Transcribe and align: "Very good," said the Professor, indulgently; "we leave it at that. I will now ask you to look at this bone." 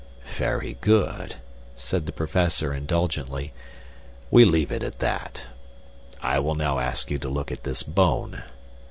"Very 0.35 0.73
good," 0.81 1.35
said 1.75 2.07
the 2.07 2.11
Professor, 2.11 2.73
indulgently; 2.73 3.53
"we 4.31 4.45
leave 4.45 4.71
it 4.71 4.81
at 4.81 4.97
that. 4.97 5.43
I 6.23 6.39
will 6.39 6.55
now 6.55 6.79
ask 6.79 7.11
you 7.11 7.19
to 7.19 7.29
look 7.29 7.51
at 7.51 7.65
this 7.65 7.83
bone." 7.83 8.41